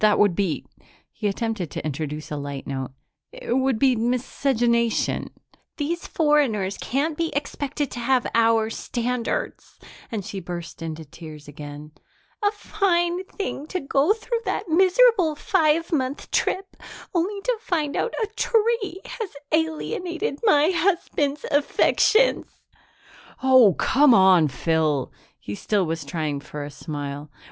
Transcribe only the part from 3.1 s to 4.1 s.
"it would be